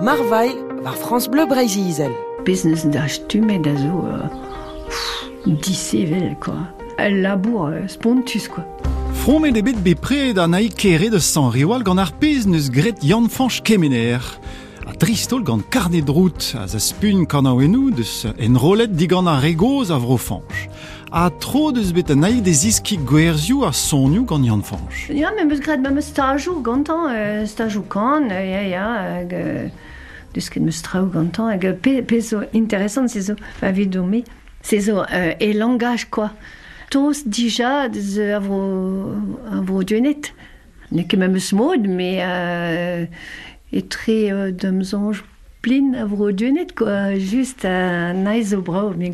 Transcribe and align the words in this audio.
Marvail 0.00 0.54
war 0.84 0.94
France 0.94 1.28
Bleu 1.28 1.46
Brésil. 1.46 2.10
Business 2.46 2.86
da 2.86 3.08
stumet 3.08 3.64
da 3.64 3.74
zo 3.76 4.06
uh, 5.44 6.36
quoi. 6.40 6.54
El 6.98 7.20
labour 7.20 7.70
uh, 7.70 7.88
spontus, 7.88 8.48
quoi. 8.48 8.64
Fromet 9.12 9.50
de 9.50 9.60
bet 9.60 9.82
bepred 9.82 10.38
an 10.38 10.54
aï 10.54 10.70
kere 10.70 11.10
de 11.10 11.18
San 11.18 11.50
Riwal 11.50 11.82
gant 11.82 11.98
ar 11.98 12.12
pez 12.14 12.46
neus 12.46 12.70
gret 12.70 13.02
Jan 13.02 13.26
Fanch 13.28 13.60
Kemener. 13.66 14.22
A 14.86 14.94
dristol 14.94 15.42
gant 15.42 15.66
karnet 15.68 16.06
drout 16.06 16.54
a 16.54 16.68
za 16.70 16.78
spun 16.78 17.26
kanaouenou 17.26 17.90
deus 17.90 18.22
en 18.38 18.54
rolet 18.54 18.94
digant 18.94 19.26
ar 19.26 19.42
regoz 19.42 19.90
a 19.90 19.98
vro 19.98 20.16
Fanch. 20.16 20.68
A 21.10 21.30
tro 21.30 21.72
deus 21.72 21.92
bet 21.96 22.10
an 22.12 22.22
aï 22.26 22.42
des 22.44 22.66
iski 22.68 22.98
gwerzioù 23.00 23.62
a 23.64 23.72
sonioù 23.72 24.26
gant 24.28 24.44
Jan 24.44 24.60
Fanch. 24.60 25.08
Men 25.08 25.48
meus 25.48 25.60
gret 25.60 25.80
ma 25.80 25.88
meus 25.88 26.10
stajou 26.12 26.60
gantan, 26.60 27.06
uh, 27.08 27.46
stajou 27.48 27.86
kan, 27.88 28.28
uh, 28.28 28.44
ya, 28.44 28.62
ya, 28.68 28.84
hag... 29.16 29.32
Uh, 29.32 29.70
deus 30.34 30.50
ket 30.52 30.60
meus 30.60 30.82
traoù 30.84 31.08
gantan, 31.08 31.48
hag 31.54 31.64
uh, 31.64 31.72
pe, 31.72 32.02
pe 32.02 32.20
zo 32.20 32.42
interesant, 32.52 33.08
se 33.08 33.22
zo, 33.24 33.38
fa 33.56 33.72
vido 33.72 34.04
me, 34.04 34.20
se 34.60 34.82
e 38.20 38.32
a 38.34 38.38
vro, 38.38 39.16
a 39.48 39.62
duenet. 39.84 40.34
Ne 40.92 41.06
me 41.88 42.12
uh, 42.20 43.06
etre 43.72 44.20
uh, 44.34 44.50
d'am 44.52 44.84
zanj 44.84 45.24
plin 45.62 45.94
a 45.96 46.04
duenet, 46.32 46.76
quoi. 46.76 47.16
Just 47.16 47.64
a 47.64 48.12
naiz 48.12 48.52
o 48.52 48.60
me 48.92 49.08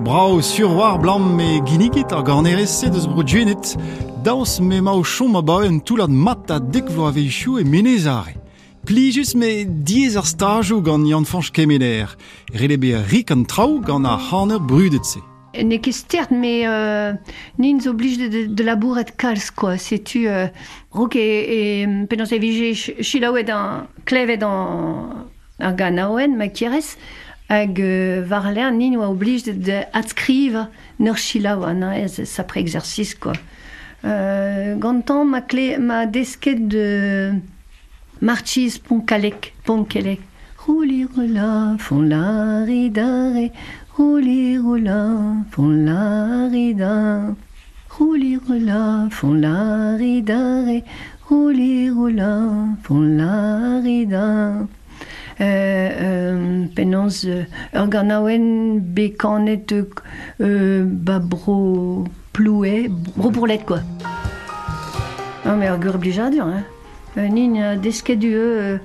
ya. 0.00 0.04
Brao 0.04 0.42
surwar 0.42 0.98
blam 1.02 1.36
me 1.36 1.60
ginigit 1.64 2.12
ar 2.12 2.22
garnerese 2.22 2.92
deus 2.92 3.06
bro 3.06 3.22
djuenet. 3.22 3.76
Daos 4.24 4.60
me 4.60 4.80
ma 4.80 4.92
o 4.92 5.02
chom 5.02 5.36
a 5.36 5.42
bae 5.42 5.68
un 5.68 5.80
toulad 5.80 6.10
mat 6.10 6.50
a 6.50 6.56
a 6.56 7.10
veichou 7.10 7.58
e 7.58 7.64
menez 7.64 8.06
are. 8.06 8.34
Plijus 8.86 9.34
me 9.34 9.64
diez 9.64 10.16
ar 10.16 10.24
stajou 10.24 10.82
gant 10.82 11.06
Jan 11.06 11.24
Fanch 11.24 11.52
Kemener. 11.52 12.16
Rele 12.52 12.76
be 12.78 12.92
a 12.94 13.02
rik 13.02 13.30
an 13.30 13.44
trao 13.44 13.78
gant 13.80 14.06
a 14.06 14.16
haner 14.16 14.58
brudet 14.58 15.04
se. 15.04 15.20
Ne 15.52 15.78
ket 15.78 15.94
stert, 15.94 16.30
me 16.30 16.64
euh, 16.64 17.12
nin 17.58 17.80
zo 17.80 17.92
blij 17.92 18.16
de, 18.16 18.28
de, 18.28 18.54
de 18.54 18.64
labouret 18.64 19.16
quoi. 19.54 19.74
Euh, 19.74 20.48
e, 21.14 21.26
e 21.44 21.86
hag 27.50 27.80
euh, 27.82 28.22
var 28.26 28.48
ler 28.54 28.70
nin 28.72 28.96
oa 28.96 29.10
oblige 29.10 29.50
de, 29.50 29.52
de 29.52 29.82
adskriva 29.92 30.68
neur 30.98 31.18
chilaou 31.18 31.66
an 31.66 31.82
ez 31.90 32.22
sapre 32.24 32.62
exercice, 32.62 33.14
quoi. 33.14 33.34
Euh, 34.04 34.76
gantan 34.76 35.26
ma, 35.26 35.42
clé, 35.42 35.76
ma 35.76 36.06
desket 36.06 36.68
de 36.68 37.34
marchiz 38.22 38.78
ponkalek, 38.78 39.52
ponkelek. 39.64 40.20
La 41.16 41.76
la. 54.08 54.66
Euh, 55.40 55.42
euh, 55.42 56.29
penans 56.74 57.24
euh, 57.24 57.44
ur 57.74 57.86
ganaouen 57.88 58.78
bekanet 58.78 59.72
euh, 60.40 60.84
ba 60.84 61.18
bro 61.18 62.04
plouet, 62.32 62.88
bro 63.16 63.30
bourlet 63.30 63.60
quoi. 63.66 63.80
Non 65.44 65.56
mais 65.56 65.68
ur 65.68 65.78
gur 65.78 65.98
blijadur, 65.98 66.46
hein. 66.46 66.62
Euh, 67.18 67.28
nin 67.28 67.56
euh, 67.56 67.76
desket 67.76 68.16
du 68.16 68.32
euh, 68.34 68.78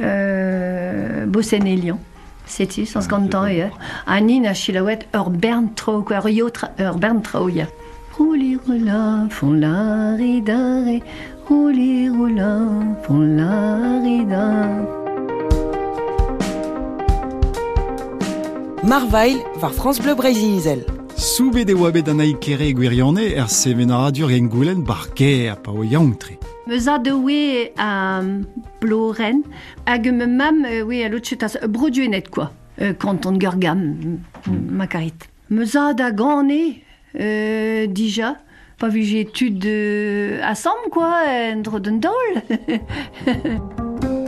euh, 0.00 1.26
bossen 1.26 1.66
elian. 1.66 1.98
Seti, 2.46 2.84
sans 2.86 3.08
gantan 3.08 3.46
e. 3.48 3.70
A 4.06 4.20
nin 4.20 4.44
a 4.44 4.54
chilaouet 4.54 5.00
ur 5.14 5.30
bern 5.30 5.72
tro, 5.74 6.02
quoi, 6.02 6.18
ur 6.18 6.28
yotra, 6.28 6.70
ur 6.78 6.98
bern 6.98 7.22
tro, 7.22 7.48
ya. 7.48 7.66
Rouli 8.16 8.56
roula, 8.56 9.26
fon 9.30 9.54
la 9.54 10.14
ridare, 10.14 11.00
rouli 11.48 12.08
roula, 12.08 12.60
fon 13.02 13.18
la 13.36 13.98
ridare. 14.04 15.03
Marvail 18.86 19.38
war 19.62 19.72
France 19.72 19.98
Bleu 19.98 20.14
Brésil. 20.14 20.84
Soubet 21.16 21.64
e 21.70 21.74
oa 21.74 21.90
bet 21.90 22.08
an 22.12 22.20
aï 22.20 22.34
kere 22.36 22.66
gwirionne 22.76 23.22
er 23.32 23.48
seven 23.48 23.90
a 23.90 24.02
radio 24.02 24.28
gen 24.28 24.50
goulen 24.52 24.82
bar 24.84 25.06
ke 25.16 25.48
a 25.48 25.54
pa 25.56 25.72
o 25.72 25.84
yaonktre. 25.84 26.36
Meus 26.66 26.86
a 26.88 26.98
de 26.98 27.12
we 27.12 27.70
a 27.78 28.20
bloren, 28.82 29.40
hag 29.86 30.06
me 30.12 30.26
mam 30.26 30.64
euh, 30.66 30.82
we 30.84 31.02
a 31.02 31.08
lotchetas 31.08 31.56
uh, 31.62 31.66
broduenet, 31.66 32.28
quoi. 32.28 32.50
Euh, 32.82 32.92
kanton 32.92 33.38
Gurgam, 33.38 34.18
ma 34.50 34.86
karit. 34.86 35.30
Meus 35.48 35.76
a 35.76 35.94
da 35.94 36.10
gane, 36.10 36.82
euh, 37.18 37.86
dija, 37.86 38.36
pa 38.78 38.88
vu 38.88 39.02
j'ai 39.02 39.20
étude 39.20 39.64
euh, 39.64 40.40
à 40.42 40.54
Sam, 40.54 40.76
quoi, 40.90 41.22
en 41.54 41.60
dro 41.62 41.78
d'un 41.78 42.00
dol. 42.00 42.10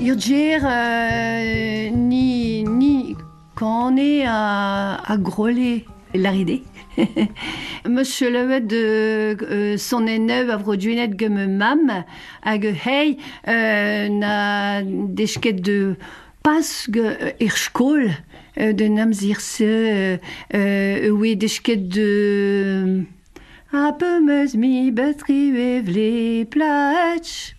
Urger, 0.00 0.58
euh, 0.62 1.90
ni, 1.90 2.64
on 3.64 3.96
est 3.96 4.24
à, 4.26 4.96
à 4.96 5.16
Grolet, 5.16 5.84
l'aride. 6.14 6.62
Monsieur 7.88 8.30
levet 8.30 8.60
de 8.60 9.36
euh, 9.42 9.76
son 9.76 10.06
ennev 10.06 10.50
a 10.50 10.56
vroduenet 10.56 11.10
gem 11.18 11.56
mam 11.58 12.04
hag 12.42 12.64
euh, 12.66 14.08
na 14.08 14.82
dechket 14.84 15.60
de 15.60 15.96
pas 16.42 16.86
ge 16.88 16.98
euh, 16.98 17.32
er 18.56 18.72
de 18.74 18.84
namzir 18.86 19.40
se 19.40 19.64
euh, 19.64 20.16
euh, 20.54 21.08
oui 21.10 21.36
dechket 21.36 21.88
de 21.88 23.02
a 23.72 23.92
peu 23.92 24.20
meus 24.20 24.54
mi 24.54 24.92
platch 26.50 27.53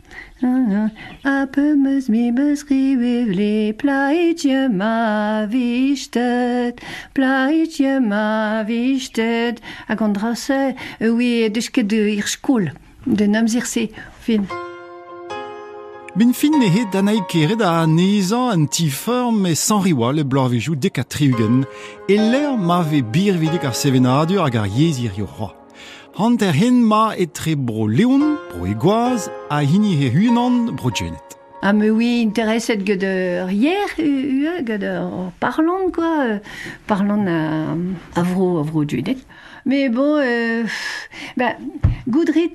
A 1.24 1.48
pemeus 1.48 2.10
me 2.10 2.32
meus 2.32 2.64
rivev 2.68 3.32
le 3.32 3.72
plaitje 3.74 4.68
ma 4.70 5.46
vichtet, 5.46 6.82
plaitje 7.14 8.00
ma 8.00 8.64
vistet 8.64 9.62
a 9.88 9.96
an 9.96 10.14
drase, 10.14 10.76
oui, 11.02 11.50
deus 11.50 11.70
ket 11.70 11.92
ir 11.92 12.28
skol, 12.28 12.72
de 13.08 13.28
nam 13.28 13.48
zir 13.48 13.66
se, 13.66 13.90
fin. 14.20 14.46
Bin 16.16 16.32
fin 16.34 16.60
nehe 16.60 16.86
da 16.92 17.02
naik 17.02 17.28
keret 17.28 17.62
a 17.62 17.88
nezan 17.88 18.52
an 18.52 18.68
tiform 18.68 19.46
e 19.48 19.56
san 19.56 19.82
riwa 19.84 20.14
le 20.14 20.24
blarvejou 20.24 20.76
dek 20.76 21.00
a 21.00 21.04
triugen, 21.04 21.66
e 22.08 22.16
l'er 22.16 22.56
ma 22.56 22.84
ve 22.84 23.02
birvidik 23.02 23.64
ar 23.64 23.76
sevenadur 23.76 24.44
hag 24.44 24.56
ar 24.62 24.68
yezir 24.68 25.16
yo 25.18 25.28
roi. 25.40 25.65
Hant 26.16 26.40
er 26.40 26.56
hen 26.56 26.78
ma 26.88 27.12
etre 27.20 27.58
bro 27.60 27.90
leon, 27.92 28.38
bro 28.54 28.64
e 28.64 28.74
gwaz, 28.80 29.26
a 29.52 29.58
hini 29.68 29.98
he 30.00 30.08
hunan 30.14 30.72
bro 30.80 30.88
djenet. 30.88 31.36
Ah 31.62 31.74
mais 31.74 31.90
oui, 31.90 32.24
interesset 32.26 32.78
que 32.78 32.94
de 32.94 33.52
hier, 33.52 33.86
euh, 34.00 34.62
que 34.64 34.78
de 34.78 34.94
parlant 35.42 35.92
quoi, 35.94 36.24
euh, 36.24 36.40
parlant 36.88 37.28
à 37.28 37.76
à 38.18 38.24
vro 38.24 38.60
à 38.60 38.64
vro 38.64 38.86
duedet. 38.86 39.18
Mais 39.66 39.90
bon, 39.90 40.16
euh, 40.24 40.64
goudrit 42.08 42.54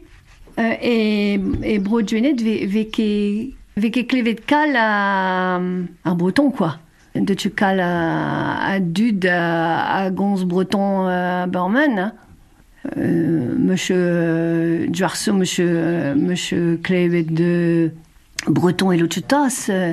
euh, 0.59 0.73
et 0.81 1.79
bro 1.81 2.01
duedet 2.01 2.41
ve 2.41 2.65
ve 2.65 2.87
ke 2.89 3.53
ve 3.77 3.91
ke 3.91 4.07
klevet 4.09 4.41
kal 4.47 4.75
à 4.75 5.61
breton 6.15 6.51
quoi. 6.51 6.79
De 7.15 7.35
tu 7.35 7.51
kal 7.51 7.81
à 7.81 8.73
à 8.73 10.07
à, 10.07 10.11
breton 10.11 11.09
à 11.09 11.47
Borman. 11.47 11.99
Hein. 11.99 12.13
Euh, 12.97 13.55
monsieur 13.59 14.87
Dwarso, 14.89 15.33
monsieur, 15.35 15.69
euh, 15.71 16.15
monsieur 16.15 16.81
Klevet 16.83 17.25
de 17.25 17.91
Breton 18.47 18.91
et 18.91 18.97
Lochutas, 18.97 19.67
euh, 19.69 19.93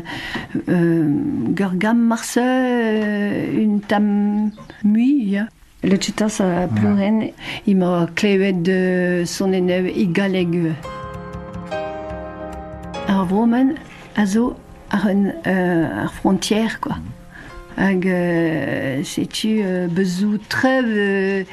euh, 0.70 1.10
Gurgam 1.50 2.00
Marse, 2.00 2.40
euh, 2.42 3.52
une 3.54 3.82
tam 3.82 4.52
mui. 4.86 5.38
Lochutas 5.84 6.40
a 6.40 6.68
pleuren, 6.68 7.28
il 7.68 7.78
m'a 7.78 8.08
Klevet 8.16 8.54
de 8.54 9.24
son 9.26 9.52
ennev 9.54 9.88
i 9.88 10.08
galegu. 10.08 10.72
Ar 13.08 13.26
vromen, 13.26 13.76
a 14.16 14.26
zo 14.26 14.56
ar, 14.90 15.08
un, 15.08 15.26
euh, 15.46 16.04
ar 16.04 16.14
frontière, 16.14 16.80
quoi. 16.80 16.98
Hag, 17.78 18.08
euh, 18.08 19.04
sais-tu, 19.04 19.62
euh, 19.64 19.88
bezou 19.88 20.38
trev 20.50 20.86
euh, 20.88 21.44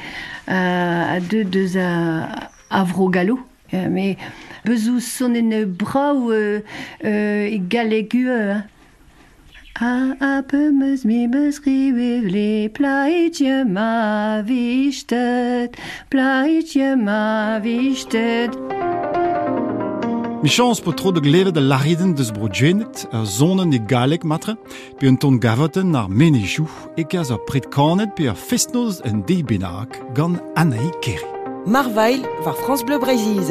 a, 0.47 1.13
a 1.13 1.19
deux, 1.19 1.43
deux 1.43 1.77
a, 1.77 2.49
a. 2.71 2.85
Euh, 3.73 3.87
mais 3.89 4.17
bezou 4.63 4.99
sonen 4.99 5.65
brau 5.65 6.31
euh, 6.31 6.61
euh, 7.03 7.47
i 7.49 7.59
galegu, 7.59 8.29
euh, 8.29 8.55
A, 9.77 10.15
a 10.21 10.41
peu 10.41 10.71
meus 10.71 11.03
mi 11.03 11.27
meus 11.27 11.59
rive 11.59 12.21
vle 12.23 12.69
plaitje 12.71 13.65
ma 13.67 14.41
vichtet, 14.41 15.75
plaitje 16.09 16.95
ma 16.95 17.59
vichtet. 17.59 18.55
Mi 20.45 20.51
chans 20.51 20.79
po 20.79 20.91
tro 20.93 21.11
de 21.11 21.19
glevet 21.19 21.55
de 21.55 21.61
lariden 21.61 22.13
deus 22.13 22.29
brodjenet, 22.31 23.07
a 23.11 23.23
zonen 23.25 23.73
e 23.73 23.79
galek 23.79 24.23
matre, 24.23 24.53
pe 24.99 25.07
un 25.09 25.17
ton 25.17 25.39
gavoten 25.41 25.95
ar 25.97 26.05
menejou, 26.05 26.69
e 26.93 27.01
kaz 27.01 27.31
a 27.33 27.37
pret 27.47 27.65
kanet 27.73 28.13
pe 28.13 28.27
a 28.29 28.35
festnoz 28.37 29.01
en 29.09 29.23
debenag 29.25 29.97
gant 30.13 30.37
Anaï 30.53 30.91
Kerry. 31.01 31.25
Marvail 31.65 32.21
va 32.45 32.53
France 32.53 32.85
Bleu 32.85 32.99
Brésil. 32.99 33.41